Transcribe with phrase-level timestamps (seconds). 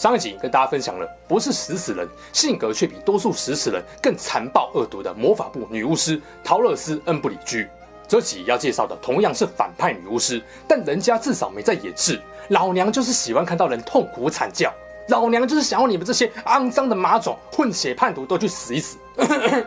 [0.00, 7.68] 上一集跟大家分享了，不是食死人，性格却比多数食死人更残暴恶毒的魔法部女巫师桃乐丝·恩布里居。
[8.08, 12.18] 这集要介绍的同样是反派女巫师，但人家至少没在掩饰。
[12.48, 14.72] 老娘就是喜欢看到人痛苦惨叫，
[15.08, 18.96] 老娘就是想要你们这些肮脏的马种、混血叛徒都去死一死。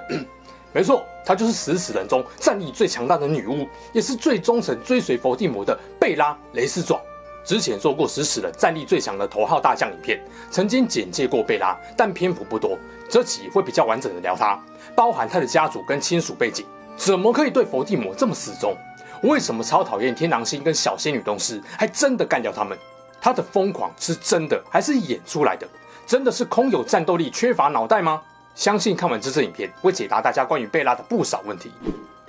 [0.74, 7.00] 没错，她就是食死人中战力最强大的女巫，也是最忠诚追随佛地魔的贝拉·雷斯壮。
[7.44, 12.78] 之前做过食死人战力最强的头号大将影片，曾经简介过贝拉，但篇幅不多。
[13.10, 14.58] 这集会比较完整的聊她，
[14.96, 18.76] 包含她的家族跟亲属背景，怎么可以对佛地魔这么死忠？
[19.24, 22.78] 为什么超讨厌天狼星跟小仙女东施，还真的干掉他们？
[23.22, 25.68] 她的疯狂是真的还是演出来的？
[26.06, 28.22] 真的是空有战斗力，缺乏脑袋吗？
[28.56, 31.72] 相信看完这支影片，会解答大家关于贝拉的不少问题。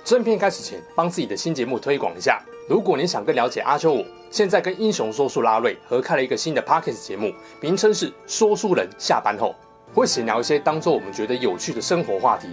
[0.03, 2.41] 正片开始前，帮自己的新节目推广一下。
[2.67, 9.53] 如果你想更了解阿秋我，现在跟英雄说书拉瑞合开了一个新的 Podcast 节目，名称是“说书人下班后”，
[9.93, 12.47] 会闲聊一些当做我们觉得有趣的生活话题，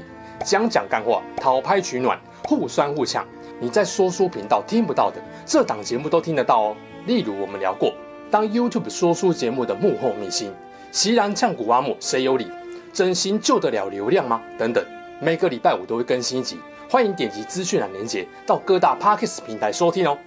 [0.44, 3.27] 讲讲干话，讨拍取暖，互酸互呛。
[3.58, 6.77] 你在说书频道听不到的，这档节目都听得到哦。
[7.06, 7.94] 例如我们聊过
[8.30, 10.52] 当 YouTube 说书节目的幕后秘辛，
[10.90, 12.50] 锡兰呛古阿莫谁有理？
[12.92, 14.42] 整形救得了流量吗？
[14.58, 14.84] 等等，
[15.22, 16.58] 每个礼拜五都会更新一集。
[16.93, 20.19] 欢迎点击资讯栏连接，到各大 parkas 平台收听哦。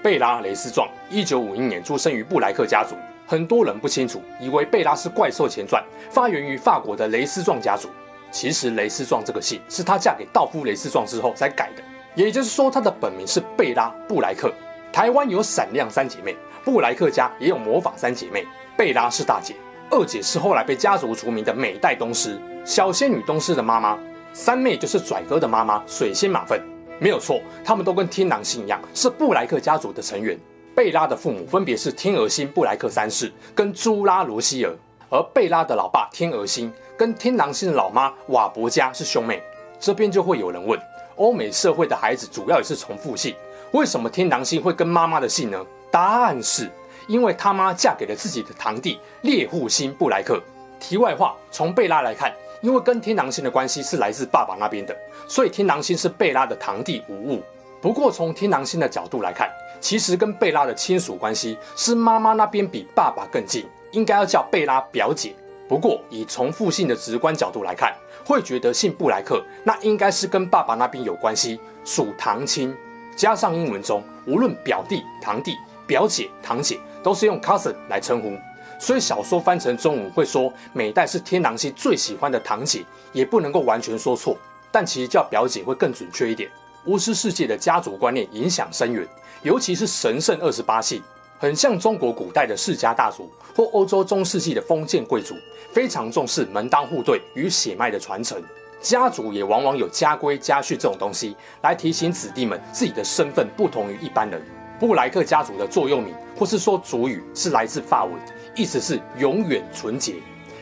[0.00, 2.94] 贝拉·雷斯壮，一九五一年出生于布莱克家族。
[3.26, 7.88] 很多人不清楚，以为贝拉是《怪兽前传》发源于法国的雷斯壮家族。
[8.30, 11.82] 其实，雷斯壮这个姓是她嫁给道夫·雷斯壮之后才改的。
[12.14, 14.54] 也就是说，她的本名是贝拉·布莱克。
[14.92, 18.46] 台湾有闪亮三姐妹，布莱克家也有魔法三姐妹。
[18.76, 19.56] 贝拉是大姐，
[19.90, 22.40] 二姐是后来被家族除名的美代东施。
[22.66, 23.96] 小仙女东施的妈妈，
[24.32, 26.60] 三妹就是拽哥的妈妈水仙马粪，
[26.98, 30.36] 没有错，他们都跟天狼星一样，是布莱克家族的成员。
[30.74, 34.74] 贝拉的父母分别是天鹅星布莱克三世跟朱拉罗西尔，
[35.08, 39.40] 而贝拉的老爸天鹅星跟天狼星的老妈瓦伯加是兄妹。
[39.78, 40.76] 这边就会有人问，
[41.14, 43.32] 欧美社会的孩子主要也是重复姓，
[43.70, 45.64] 为什么天狼星会跟妈妈的姓呢？
[45.88, 46.68] 答案是
[47.06, 50.42] 因为他妈嫁给了自己的堂弟猎户星布莱克。
[50.80, 52.34] 题外话，从贝拉来看。
[52.66, 54.96] 因为跟天狼星的关系是来自爸爸那边的，
[55.28, 57.40] 所以天狼星是贝拉的堂弟无误。
[57.80, 59.48] 不过从天狼星的角度来看，
[59.80, 65.32] 其实跟贝拉的亲属关系是妈妈那边比爸爸更近，应该要叫贝拉表姐。
[65.68, 67.94] 不过以重复性的直观角度来看，
[68.24, 72.76] 会觉得姓布莱克那应该是跟爸爸那边有关系，属堂亲。
[73.16, 75.54] 加上英文中无论表弟、堂弟、
[75.86, 78.36] 表姐、堂姐都是用 cousin 来称呼。
[78.78, 84.36] 所以小说翻成中文会说美代是天狼星最喜欢的堂姐，也不能够完全说错，
[84.70, 86.50] 但其实叫表姐会更准确一点。
[86.84, 89.06] 巫师世界的家族观念影响深远，
[89.42, 91.02] 尤其是神圣二十八系，
[91.38, 95.34] 很像中国古代的世家大族或欧洲中世纪的封建贵族，
[95.72, 98.40] 非常重视门当户对与血脉的传承。
[98.80, 104.40] 家族也往往有家规家训这种东西，来提醒子弟们自己的身份不同于一般人。
[104.78, 108.12] 布莱克家族的座右铭，或是说族语，是来自法文。
[108.56, 110.14] 意思是永远纯洁，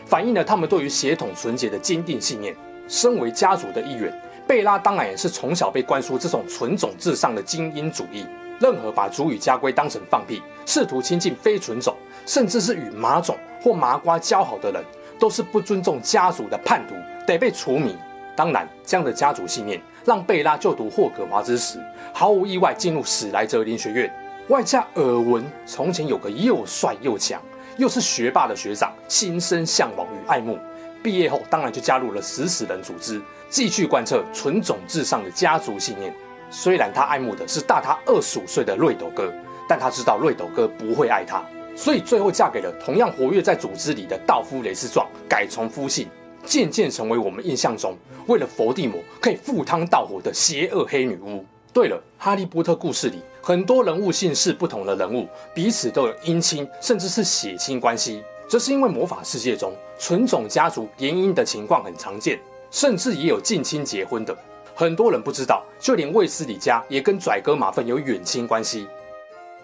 [0.05, 2.55] 反映了他们对于血统纯洁的坚定信念。
[2.89, 4.13] 身为家族的一员，
[4.47, 8.27] 贝拉当然也是从小被灌输这种纯种至上的精英主义。
[8.61, 11.97] 任何把族语家规当成放屁，试图亲近非纯种，
[12.27, 14.85] 甚至是与麻种或麻瓜交好的人，
[15.19, 16.95] 都是不尊重家族的叛徒，
[17.27, 17.97] 得被除名。
[18.37, 21.79] 当然，这样的家族信念让贝拉就读霍格华兹时，
[22.13, 24.13] 毫无意外进入史莱哲林学院。
[24.49, 27.41] 外加耳闻从前有个又帅又强。
[27.77, 30.59] 又是学霸的学长，心生向往与爱慕。
[31.03, 36.15] 毕业后，当然就加入了食死人组织，继续贯彻纯种至上的家族信念。
[36.51, 39.33] 虽然他爱慕的是大他二十五岁的瑞斗哥，
[39.69, 41.45] 但他知道瑞斗哥不会爱他，
[41.77, 46.09] 所以最后嫁给了同样活跃在组织里的道夫雷斯壮，改从夫姓，
[46.45, 47.97] 渐渐成为我们印象中
[48.27, 51.45] 为了佛地魔可以赴汤蹈火的邪恶黑女巫。
[51.75, 53.19] 对了，哈利波特故事里。
[53.43, 58.23] 很多人物姓氏不同的人物，彼此都有姻亲，甚至是血亲关系。
[58.49, 62.41] 这是因为魔法世界中纯种家族联姻的情况很常见，
[62.71, 64.33] 甚至也有近亲结婚的。
[64.73, 68.87] 很多人不知道，就连卫斯理家也跟拽哥马份有远亲关系。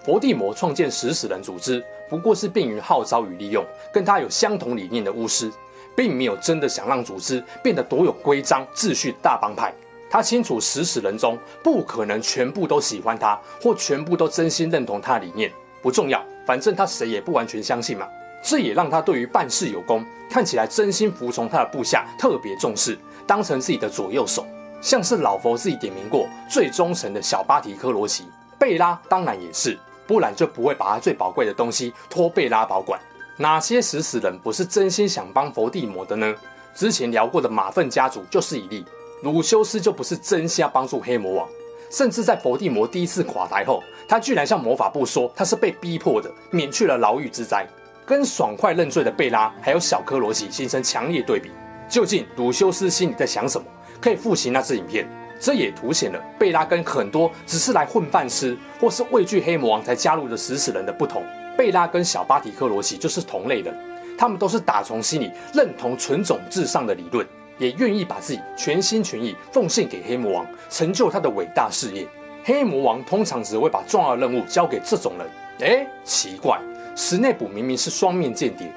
[0.04, 5.48] 伏地魔创建食死人组织，不过是便于号召与利用跟他有相同理念的巫师，
[5.96, 9.72] 并没有真的想让组织变得多有规章秩序大帮派。
[10.10, 18.08] 他清楚食死人中不可能全部都喜欢他，或全部都真心认同他的理念，不重要，反正他谁也不完全相信嘛。
[18.42, 24.44] 这也让他对于办事有功、看起来真心服从他的部下特别重视，当成自己的左右手。
[24.80, 28.24] 像是老佛自己点名过最忠诚的小巴提科罗奇，
[28.58, 32.98] 贝拉当然也是，不然就不会把他最宝贵的东西托贝拉保管。
[33.36, 36.34] 哪些食死人不是真心想帮佛地魔的呢？
[36.74, 38.84] 之前聊过的马粪家族就是一例。
[39.22, 41.48] 鲁修斯就不是真心要帮助黑魔王，
[41.90, 47.66] 甚至在伏地魔第一次垮台后，他居然向魔法部说他是被逼迫的，免去了牢狱之灾。
[48.06, 51.50] 跟爽快认罪的贝拉还有小科罗奇形成强烈对比。
[51.88, 53.66] 究竟鲁修斯心里在想什么？
[54.00, 55.06] 可以复习那支影片，
[55.38, 61.22] 这也凸显了贝拉跟很多只是来混饭吃或是畏惧黑魔王才加入的食死人的不同。
[61.58, 63.76] 贝拉跟小巴提克罗奇就是同类人，
[64.16, 67.26] 他们都是打从心里认同纯种至上的理论，
[67.60, 72.08] 也愿意把自己全心全意奉献给黑魔王，成就他的伟大事业。
[72.42, 75.28] 黑魔王通常只会把重要任务交给这种人。
[75.68, 76.58] 哎，奇怪，
[76.96, 78.72] 史内普明明是双面间谍，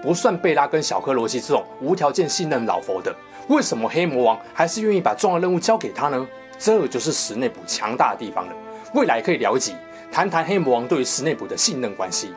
[0.00, 3.12] 不算贝拉跟小科罗奇这种无条件信任老佛的。
[3.48, 6.26] 为什么黑魔王还是愿意把重要任务交给他呢？
[6.60, 8.52] 这就是史内普强大的地方了。
[8.94, 9.74] 未来可以聊一集，
[10.12, 12.32] 谈谈黑魔王对于史内普的信任关系。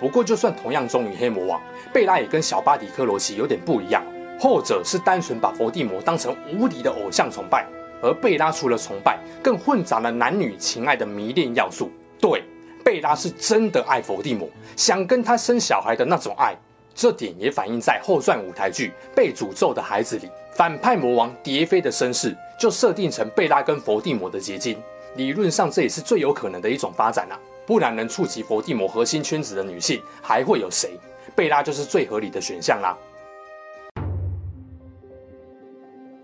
[0.00, 1.60] 不过，就算同样忠于黑魔王，
[1.92, 4.02] 贝拉也跟小巴迪克罗奇有点不一样。
[4.38, 7.66] 后者是单纯把佛地魔当成无敌的偶像崇拜，
[8.02, 11.90] 而贝拉除了崇拜，更混杂了男女情爱的迷恋要素。
[12.20, 12.42] 对，
[12.84, 16.56] 贝拉是真的爱佛地魔，想跟他生小孩的那种爱。
[16.94, 24.76] 这点也反映在后传舞台剧《被诅咒的孩子》里，反派魔王蝶飞的身世就设定成贝拉跟佛地魔的结晶。
[25.14, 27.38] 理论上，这也是最有可能的一种发展啊！
[27.66, 30.98] 不然能触及佛地魔核心圈子的女性还会有谁？
[31.36, 32.96] 贝拉就是最合理的选项啦。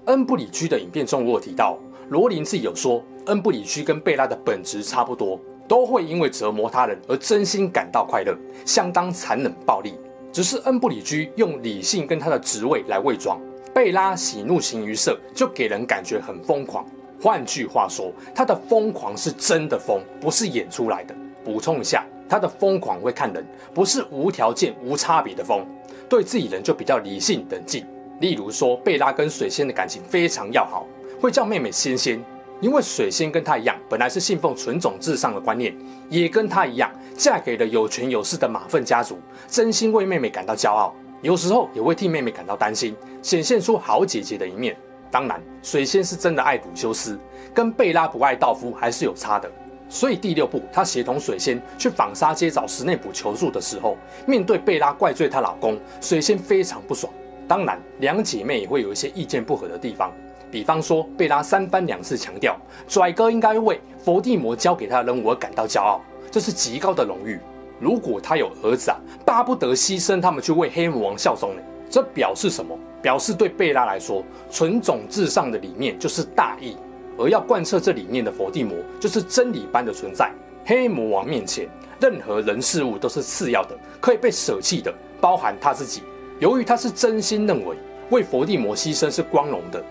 [0.06, 1.78] 恩布里居的影片中，我有提到，
[2.10, 8.36] 罗琳自己有说，恩布里居跟贝拉的本质差不多，都会因为折磨他人而真心感到快乐，
[8.66, 9.94] 相当残忍暴力。
[10.30, 13.40] 只是恩布里居用理性跟他的职位来伪装，
[13.72, 16.84] 贝拉喜怒形于色，就给人感觉很疯狂。
[17.18, 21.14] 换句话说，他的疯狂是真的疯，不是演出来的。
[21.42, 23.42] 补充一下，他的疯狂会看人，
[23.72, 25.64] 不是无条件、无差别的疯。
[26.10, 27.86] 对自己人就比较理性冷静。
[28.20, 30.86] 例如说，贝拉跟水仙的感情非常要好，
[31.20, 32.22] 会叫妹妹仙仙。
[32.60, 35.76] 因为水仙跟她一样，本来是信奉纯种至上的观念，
[36.08, 39.18] 也跟她一样嫁给了有权有势的马粪家族，
[39.48, 44.74] 真心为妹妹感到骄傲，有时候也会替妹妹感到担心，显现出好姐姐的一面。
[45.10, 47.18] 当然，水仙是真的爱鲁修斯，
[47.52, 49.50] 跟贝拉不爱道夫还是有差的。
[49.88, 57.12] 所以第六部，她协同水仙去纺纱街找史内普求助的时候，面对贝拉怪罪她老公，水仙非常不爽。
[57.46, 60.12] 当然，两姐妹也会有一些意见不合的地方。
[60.50, 62.56] 比方说，贝拉三番两次强调，
[62.86, 66.00] 拽哥应该为佛地魔交给他的任务而感到骄傲，
[66.30, 67.40] 这是极高的荣誉。
[67.80, 71.62] 如果他有儿子啊，巴不得牺牲他们去为黑魔王效忠呢。
[71.90, 72.78] 这表示什么？
[73.02, 76.76] 表示对贝拉来说，纯种至上的理念就是大义，
[77.18, 80.32] 而要贯彻这理念的佛地魔就是真理般的存在。
[80.64, 81.68] 黑魔王面前，
[82.00, 86.02] 任何人事物都是次要的，可以被舍弃的，包含他自己。
[86.38, 87.76] 由于他是真心认为
[88.10, 89.82] 为佛地魔牺牲是光荣的。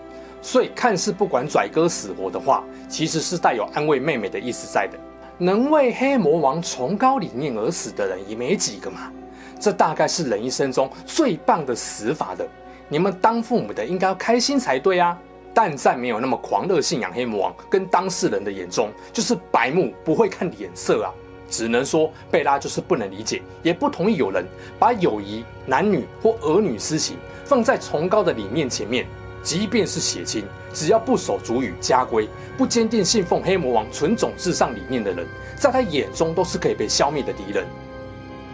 [0.42, 4.98] 所以，看似不管拽哥死活的话，其实是带有安慰妹妹的意思在的。
[5.38, 9.10] 能为黑魔王崇高理念而死的人也没几个嘛。
[9.58, 12.46] 这大概是人一生中最棒的死法的。
[12.88, 15.18] 你们当父母的应该要开心才对啊。
[15.54, 21.14] 但在没有那么狂热信仰黑魔王跟当事人的眼中，就是白目，不会看脸色啊。
[21.54, 24.44] 只能说贝拉就是不能理解，也不同意有人
[24.76, 29.06] 把友谊、男女或儿女私情放在崇高的理念前面。
[29.40, 37.64] 即便是血亲，只要不守族语家规，不坚定信奉黑魔王纯种至上理念的人，在他眼中都是可以被消灭的敌人。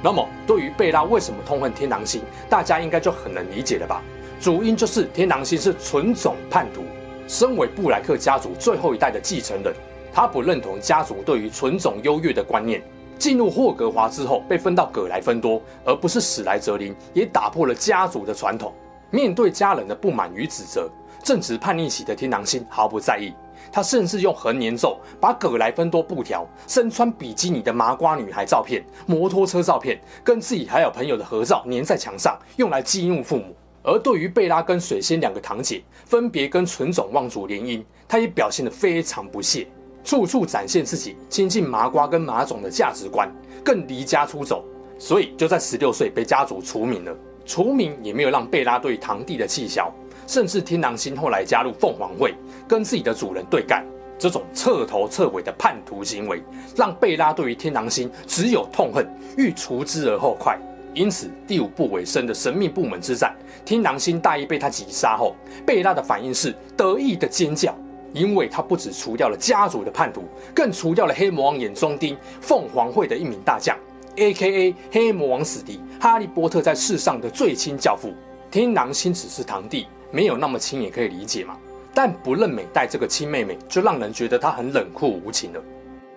[0.02, 4.02] 那么，对于贝拉为什么痛恨天狼星，大家应该就很能理解了吧？
[4.38, 6.82] 主因就是天狼星是纯种叛徒，
[7.26, 9.72] 身为布莱克家族最后一代的继承人，
[10.12, 12.82] 他不认同家族对于纯种优越的观念。
[13.18, 18.72] 进入霍格华之后，被分到葛莱芬多，而不是史莱哲林，也打破了家族的传统。
[19.10, 20.90] 面对家人的不满与指责，
[21.22, 23.34] 正值叛逆期的天狼星毫不在意。
[23.70, 33.54] 他甚至用横年咒把葛莱芬多布条、身穿比基尼的麻瓜女孩照片、摩托车照片，跟自己还有朋友的合照粘在墙上，用来激怒父母。
[33.82, 39.66] 而对于贝拉跟水仙两个堂姐分别跟纯种望族联姻，他也表现得非常不屑，
[40.10, 43.32] 处处展现自己亲近麻瓜跟麻种的价值观，
[43.64, 44.64] 更离家出走，
[44.98, 47.16] 所以就在十六岁被家族除名了。
[47.46, 49.88] 除名也没有让贝拉对堂弟的气消，
[50.26, 52.34] 甚至天狼星后来加入凤凰会，
[52.66, 53.86] 跟自己的主人对干。
[54.18, 56.42] 这种彻头彻尾的叛徒行为，
[56.74, 60.58] 让贝拉对于天狼星只有痛恨，欲除之而后快。
[60.92, 63.32] 因此，第五部尾声的神秘部门之战，
[63.64, 67.72] 天狼星大意被他击杀后，贝拉的反应是得意的尖叫，
[68.12, 70.24] 因为他不只除掉了家族的叛徒，
[70.54, 73.76] 更除掉了黑魔王眼中钉凤凰会的一名大将
[74.16, 74.74] ，A.K.A.
[74.90, 78.12] 黑魔王死敌哈利波特在世上的最亲教父。
[78.50, 81.56] 天狼星只是堂弟，没有那么亲也可以理解嘛。
[81.94, 85.60] 但不认美代这个亲妹妹，就让人觉得她很冷酷无情了。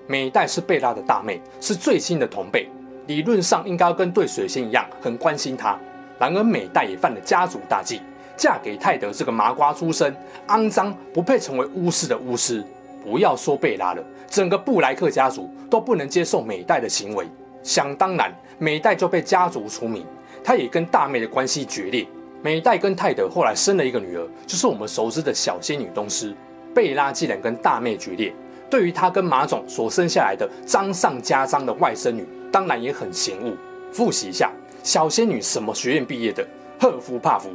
[0.07, 2.67] 美代是贝拉的大妹，是最亲的同辈，
[3.07, 5.79] 理论上应该要跟对水仙一样很关心她。
[6.19, 8.01] 然而美代也犯了家族大忌，
[8.35, 10.15] 嫁给泰德这个麻瓜出身、
[10.47, 12.63] 肮脏不配成为巫师的巫师。
[13.03, 17.27] 不要说贝拉了，整个布莱克家族都不能接受美代的行为。
[17.61, 20.05] 想当然，美代就被家族除名，
[20.43, 22.07] 她也跟大妹的关系决裂。
[22.41, 26.33] 美代跟泰德后来生了一个女儿，就是我们熟知的小仙女东施。
[26.73, 28.33] 贝拉既然跟大妹决裂，
[28.69, 33.53] 对于她跟马总所生下来的脏上加脏的外甥女，当然也很嫌恶。
[33.91, 36.45] 复习一下，小仙女什么学院毕业的？
[36.79, 37.49] 赫夫帕夫。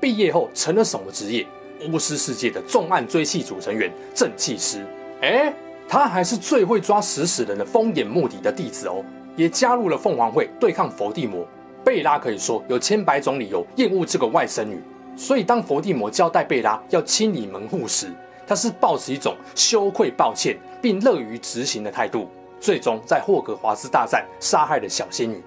[0.00, 1.46] 毕业后成了什么职业？
[1.90, 4.86] 巫师世界的重案追缉组成员，正气师。
[5.20, 5.54] 哎，
[5.88, 9.04] 他还是最会抓食死人的疯眼莫迪的弟子哦，
[9.36, 11.46] 也加入了凤凰会对抗伏地魔。
[11.84, 14.80] 贝拉可以说有千百种理由厌恶这个外甥女，
[15.16, 18.10] 所以当伏地魔交代贝拉要清理门户时，
[18.46, 22.28] 他是抱持一种羞愧、抱歉并乐于执行的态度。
[22.60, 25.42] 最终在霍格华兹大战杀害了小仙女。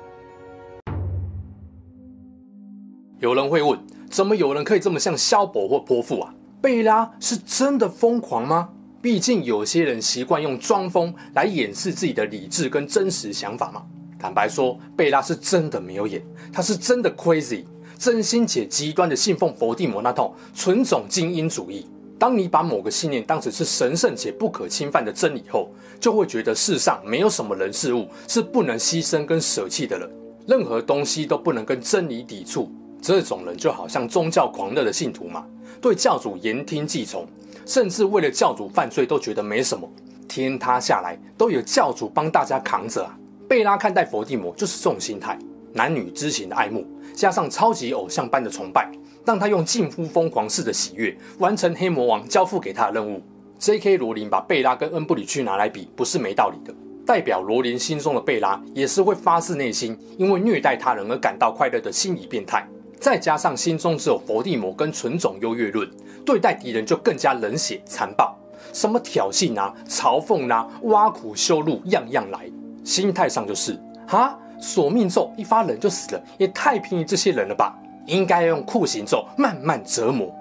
[3.18, 6.34] 有人会问：怎么有人可以这么像萧伯或泼妇啊？
[6.62, 8.70] 贝拉是真的疯狂吗？
[9.02, 13.84] 毕竟有些人习惯用装疯来掩饰自己的理智跟真实想法嘛。
[14.20, 16.22] 坦白说，贝拉是真的没有演，
[16.52, 17.64] 她是真的 crazy，
[18.00, 21.86] 真心且极端的信奉伏地魔那套纯种精英主义。
[22.18, 30.10] 当你把某个信念当成是神圣且不可侵犯的真理后，就会觉得世上没有什么人事物是不能牺牲跟舍弃的了，
[30.48, 32.72] 任何东西都不能跟真理抵触。
[33.02, 35.46] 这种人就好像宗教狂热的信徒嘛，
[35.82, 37.26] 对教主言听计从，
[37.66, 39.90] 甚至为了教主犯罪都觉得没什么，
[40.28, 43.18] 天塌下来都有教主帮大家扛着啊。
[43.48, 45.38] 贝拉看待伏地魔就是这种心态，
[45.74, 48.92] 男女之情的爱慕，加上超级偶像般的崇拜，
[49.26, 53.22] 让他用近乎疯狂式的喜悦完成黑魔王交付给他的任务。
[53.60, 53.98] J.K.
[53.98, 56.74] 罗琳把贝拉跟恩布里区拿来比，不是没道理的。
[57.06, 62.68] 代表罗琳心中的贝拉，也是会发自内心因为虐待他人而感到快乐的心理变态。
[63.00, 65.90] 再加上心中只有伏地魔跟纯种优越论，
[66.26, 68.36] 对待敌人就更加冷血残暴，
[68.74, 72.50] 什么挑衅啊、嘲讽啊、挖苦羞辱，样样来。
[72.84, 77.78] 心态上就是哈，索命咒一发人就死了，也太便宜这些人了吧？
[78.06, 80.34] 应该用酷刑咒慢慢折磨，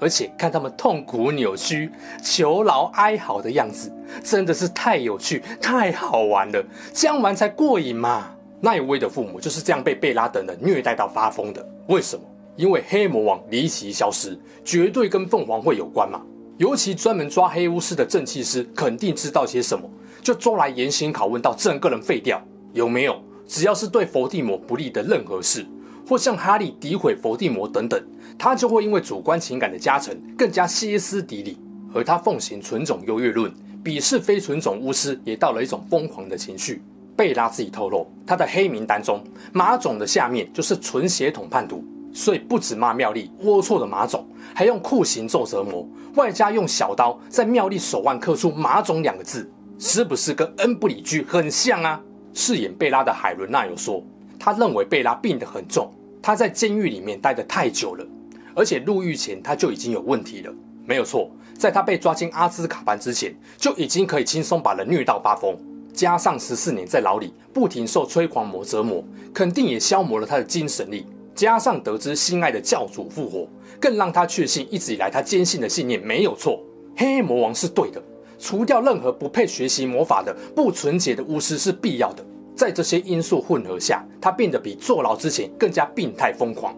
[0.00, 1.90] 而且看他们痛苦扭曲、
[2.20, 3.92] 求饶哀嚎的样子，
[4.24, 8.34] 真的是太有趣、太好玩了，这样玩才过瘾嘛！
[8.62, 11.68] 奈威的父母就是这样被贝拉等人虐待到发疯的。
[11.88, 12.22] 为什么？
[12.54, 16.22] 因为黑魔王离奇消失，绝对跟凤凰会有关嘛。
[16.58, 19.90] 尤其专门抓黑巫师的正气师，肯定知道些什么。
[20.22, 22.40] 就抓来严刑拷问到整个人废掉，
[22.72, 23.20] 有没有？
[23.48, 25.66] 只要是对伏地魔不利的任何事，
[26.08, 28.00] 或向哈利诋毁伏地魔等等，
[28.38, 31.58] 他就会因为主观情感的加成，更加歇斯底里。
[31.92, 33.52] 而他奉行纯种优越论，
[33.82, 36.80] 鄙视非纯种巫师，也到了一种疯狂的情绪。
[37.16, 49.50] 贝拉自己透露，他的黑名单中，马总的下面就是纯血统叛徒，所以不止骂妙丽龌龊的马总，还用酷刑咒折磨，外加用小刀在妙丽手腕刻出马总两个字。
[49.78, 52.00] 是不是跟恩布里居很像啊？
[52.34, 54.00] 饰演贝拉的海伦娜有说，
[54.38, 55.92] 他认为贝拉病得很重，
[56.22, 58.06] 他在监狱里面待得太久了，
[58.54, 60.54] 而且入狱前他就已经有问题了。
[60.86, 61.28] 没有错，
[61.58, 65.58] 在他被抓进阿兹卡班之前，就已经可以轻松把人虐到发疯。
[65.92, 71.06] 加上十四年在牢里不停受催狂魔折磨，肯定也消磨了他的精神力。
[71.34, 73.48] 加上得知心爱的教主复活，
[73.80, 76.60] 更让他确信一直以来他坚信的信念没有错，
[76.96, 78.02] 黑魔王是对的。
[78.38, 82.24] 除掉任何不配学习魔法的不纯洁的巫师是必要的。
[82.54, 86.76] 在这些因素混合下，他变得比坐牢之前更加病态疯狂。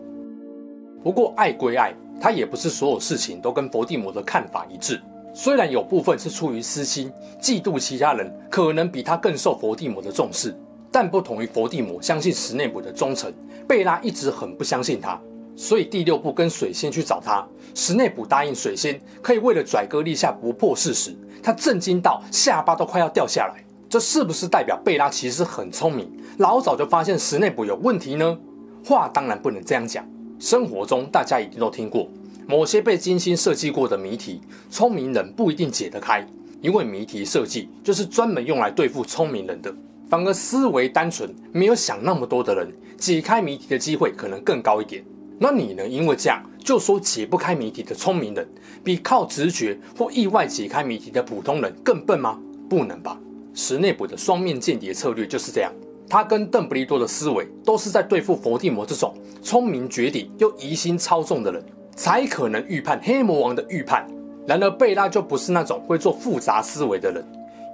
[1.02, 5.00] 不过爱归爱，他也不是所有事情都跟伏地魔的看法一致。
[5.37, 7.12] 虽然有部分是出于私心，
[7.43, 10.57] 嫉妒其他人可能比他更受伏地魔的重视，
[10.93, 13.35] 但不同于伏地魔相信史内普的忠诚，
[13.67, 15.21] 贝拉一直很不相信他。
[15.57, 21.12] 所以第六部跟水仙去找他，史内普答应水仙可以为了拽哥立下不破事实，
[21.43, 23.64] 他震惊到下巴都快要掉下来。
[23.88, 28.38] 这是不是代表贝拉其实很聪明，老早就发现史内普有问题呢？
[28.85, 30.09] 话当然不能这样讲。
[30.38, 32.09] 生活中大家一定都听过，
[32.47, 36.27] 某些被精心设计过的谜题，聪明人不一定解得开，
[36.61, 39.75] 因为谜题设计就是专门用来对付聪明人的。
[40.11, 45.03] 反而思维单纯、没有想那么多的人，解开谜题的机会可能更高一点。
[45.39, 48.47] 那你能因为这样就说解不开谜题的聪明人，
[48.85, 52.39] 比靠直觉或意外解开谜题的普通人更笨吗？
[52.69, 53.19] 不能吧。
[53.55, 55.73] 史内卜的双面间谍策略就是这样，
[56.09, 61.65] 他跟邓布利多的思维都是在对付伏地魔这种聪明绝顶又疑心操纵的人，
[61.97, 64.07] 才可能预判黑魔王的预判。
[64.47, 67.25] 然而贝拉就不是那种会做复杂思维的人，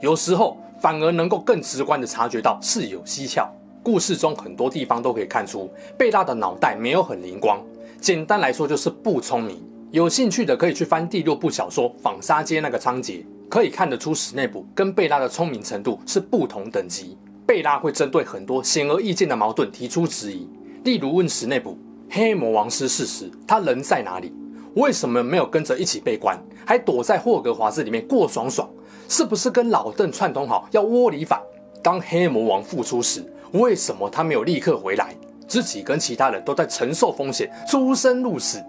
[0.01, 3.51] 有时候反而能够更直观地察觉到事有蹊跷。
[3.83, 7.61] 故事中很多地方都可以看出贝拉的脑袋没有很灵光，
[8.01, 9.61] 简单来说就是不聪明。
[9.91, 13.25] 有兴趣的可以去翻第六部小说《纺纱街》那个章节。
[13.49, 17.19] 可以看得出，史内卜跟贝拉的聪明程度是不同等级。
[17.45, 20.49] 贝拉会针对很多显而易见的矛盾提出质疑，
[20.85, 21.77] 例如问史内卜
[22.13, 24.35] ：“黑魔王失势时，他人在哪里？
[24.75, 26.37] 为什么没有跟着一起被关，
[26.67, 28.69] 还躲在霍格华兹里面过爽爽？
[29.09, 31.41] 是不是跟老邓串通好要窝里反？
[31.83, 35.15] 当黑魔王复出时，为什么他没有立刻回来？
[35.47, 38.61] 自己跟其他人都在承受风险，出生入死，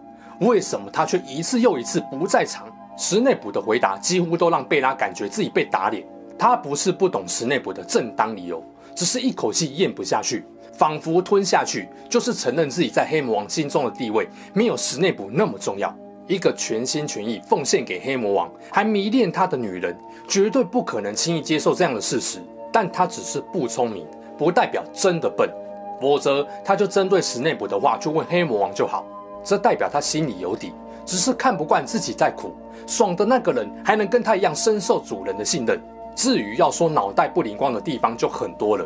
[0.41, 6.05] 为什么他却一次又一次不在场？”史内卜的回答几乎都让贝拉感觉自己被打脸。
[6.37, 8.63] 他不是不懂史内卜的正当理由，
[8.95, 10.43] 只是一口气咽不下去，
[10.81, 15.95] 仿佛吞下去就是承认自己在黑魔王心中的地位没有史内普那么重要。
[16.25, 19.95] 一个全心全意奉献给黑魔王，还迷恋他的女人，
[20.27, 22.39] 绝对不可能轻易接受这样的事实。
[22.71, 24.07] 但他只是不聪明，
[24.39, 25.47] 不代表真的笨。
[26.01, 29.05] 否则，他就针对史内普的话去问黑魔王就好。
[29.43, 30.73] 这代表他心里有底。
[31.05, 32.55] 只是看不惯自己在苦，
[32.87, 35.79] 爽的那个人还能跟他一样深受主人的信任。
[36.15, 38.85] 至于要说脑袋不灵光的地方就很多了，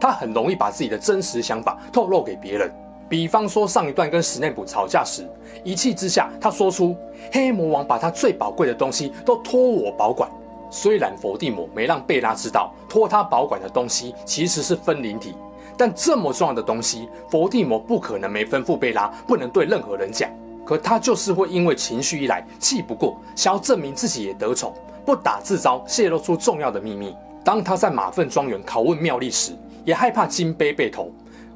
[0.00, 2.70] 他很容易把自己的真实想法透露给别人。
[3.08, 5.28] 比方说上一段跟史内普吵架时，
[5.62, 6.96] 一气之下他说出
[7.32, 10.28] 黑魔王把他最宝贵的东西都托我保管。
[10.70, 15.34] 虽然伏地魔没让贝拉知道托他保管的东西其实是分灵体，
[15.76, 20.28] 但这么重要的东西，伏地魔不可能没吩咐贝拉不能对任何人讲。
[20.64, 27.14] 可他就是会因为情绪一来气不过，想要证明自己也得宠，不打自招，泄露出重要的秘密。
[27.44, 29.52] 当他在马粪庄园拷问妙丽时，
[29.86, 31.10] 也害怕金杯被偷，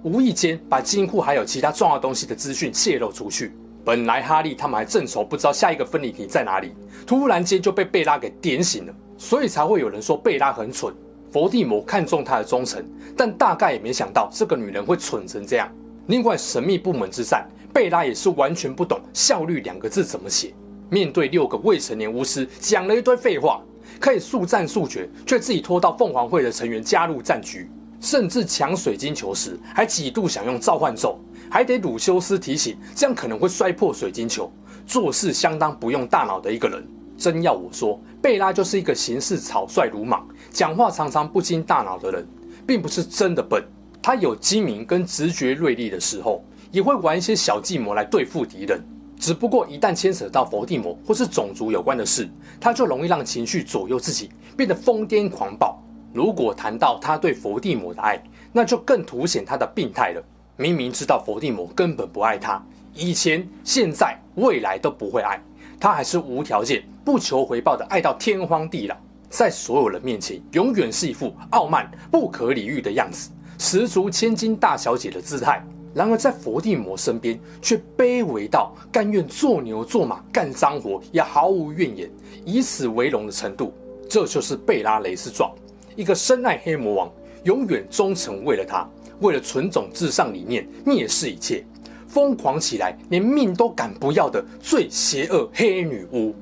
[0.05, 3.53] 无意间把金库还有其他重要东西的资讯泄露出去。
[3.85, 6.73] 本来哈利他们还正愁不知道下一个分灵体在哪里，
[7.05, 10.95] 突然间就被贝拉给点醒了，所以才会有人说贝拉很蠢。
[11.33, 12.85] 伏地魔看中他的忠诚，
[13.17, 15.69] 但大概也没想到这个女人会蠢成这样。
[16.07, 17.47] 另外，神秘部门之战。
[17.73, 20.53] 贝拉也是完全不懂“效率”两个字怎么写。
[20.89, 23.63] 面对六个未成年巫师，讲了一堆废话，
[24.01, 31.19] 可以速战速决，却自己拖到凤凰会的成员加入战局，甚至抢水晶球时还几度想用召唤咒，
[31.51, 34.51] 还得鲁修斯提醒，这样可能会摔破水晶球。
[34.87, 36.85] 做事相当不用大脑的一个人。
[37.17, 42.27] 真要我说，贝拉就是一个行事草率鲁莽、讲话常常不经大脑的人，
[42.67, 43.63] 并不是真的笨。
[44.03, 46.43] 他有机敏跟直觉锐利的时候。
[46.73, 48.81] 也会玩一些小计谋来对付敌人，
[49.19, 52.29] 只不过一旦牵扯到伏地魔或是种族有关的事，
[52.61, 55.83] 他就容易让情绪左右自己，变得疯癫狂暴。
[56.13, 60.23] 如果谈到他对伏地魔的爱，那就更凸显他的病态了。
[60.57, 62.63] 明明知道伏地魔根本不爱他，
[62.95, 65.41] 以前、现在、未来都不会爱，
[65.79, 68.97] 他还是无条件、不求回报的爱到天荒地老，
[69.29, 75.65] 在所有人面前永远是一副傲慢、不可理喻的样子，十足千金大小姐的姿态。
[75.95, 82.09] 然而，在伏地魔身边却卑微到甘愿做牛做马干脏活也毫无怨言，
[82.45, 83.73] 以此为荣的程度。
[84.09, 85.53] 这就是贝拉·雷斯壮，
[86.01, 87.13] 一个深爱黑魔王，
[87.45, 88.89] 永远忠诚为了他，
[89.21, 91.63] 为了纯种至上理念蔑视一切，
[92.09, 96.35] 疯狂起来连命都敢不要的最邪恶黑女巫。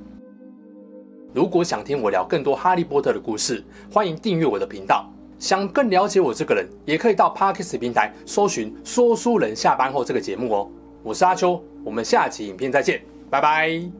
[1.34, 5.10] 如果想听我聊更多哈利波特的故事，欢迎订阅我的频道。
[5.40, 10.70] 想更了解我这个人，也可以到 Podcast 平台搜寻“说书人下班后”这个节目哦。
[11.02, 13.98] 我是阿秋，我们下期影片再见，拜拜。